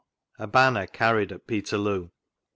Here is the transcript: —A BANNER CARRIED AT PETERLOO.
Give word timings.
—A 0.39 0.47
BANNER 0.47 0.87
CARRIED 0.87 1.31
AT 1.31 1.45
PETERLOO. 1.45 2.09